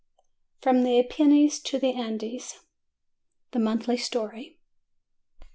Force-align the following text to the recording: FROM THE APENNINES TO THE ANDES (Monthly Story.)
FROM 0.63 0.81
THE 0.81 0.97
APENNINES 0.97 1.59
TO 1.59 1.77
THE 1.77 1.93
ANDES 1.93 2.61
(Monthly 3.55 3.97
Story.) 3.97 4.57